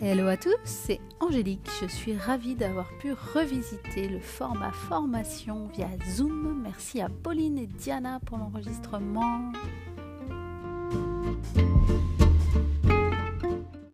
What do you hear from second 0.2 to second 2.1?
à tous, c'est Angélique. Je